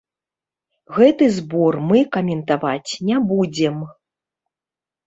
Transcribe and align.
Гэты 0.95 1.25
збор 1.35 1.77
мы 1.91 1.99
каментаваць 2.17 2.91
не 3.11 3.17
будзем! 3.35 3.75